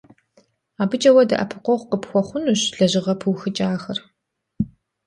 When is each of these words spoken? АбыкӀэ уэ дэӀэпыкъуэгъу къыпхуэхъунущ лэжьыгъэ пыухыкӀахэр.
АбыкӀэ 0.81 1.11
уэ 1.13 1.23
дэӀэпыкъуэгъу 1.29 1.87
къыпхуэхъунущ 1.89 2.61
лэжьыгъэ 2.77 3.13
пыухыкӀахэр. 3.19 3.99